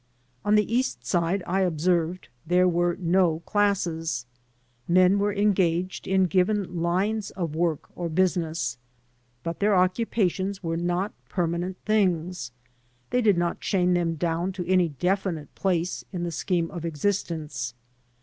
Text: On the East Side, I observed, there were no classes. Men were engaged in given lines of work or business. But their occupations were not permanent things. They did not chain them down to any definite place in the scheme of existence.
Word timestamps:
On 0.43 0.55
the 0.55 0.65
East 0.73 1.05
Side, 1.05 1.43
I 1.45 1.61
observed, 1.61 2.27
there 2.47 2.67
were 2.67 2.95
no 2.99 3.41
classes. 3.41 4.25
Men 4.87 5.19
were 5.19 5.31
engaged 5.31 6.07
in 6.07 6.23
given 6.25 6.81
lines 6.81 7.29
of 7.29 7.53
work 7.53 7.87
or 7.95 8.09
business. 8.09 8.79
But 9.43 9.59
their 9.59 9.75
occupations 9.75 10.63
were 10.63 10.75
not 10.75 11.13
permanent 11.29 11.77
things. 11.85 12.51
They 13.11 13.21
did 13.21 13.37
not 13.37 13.61
chain 13.61 13.93
them 13.93 14.15
down 14.15 14.53
to 14.53 14.65
any 14.67 14.89
definite 14.89 15.53
place 15.53 16.03
in 16.11 16.23
the 16.23 16.31
scheme 16.31 16.71
of 16.71 16.83
existence. 16.83 17.75